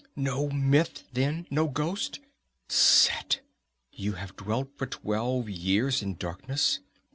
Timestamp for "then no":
1.13-1.67